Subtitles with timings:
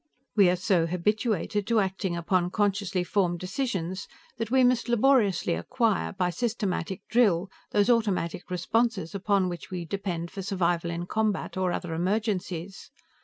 [0.35, 4.07] We are so habituated to acting upon consciously formed decisions
[4.39, 10.31] that we must laboriously acquire, by systematic drill, those automatic responses upon which we depend
[10.31, 12.89] for survival in combat or other emergencies.